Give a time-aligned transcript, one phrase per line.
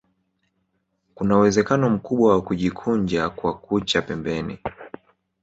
[1.15, 4.59] Kuna uwezekano mkubwa wa kujikunja kwa kucha pembeni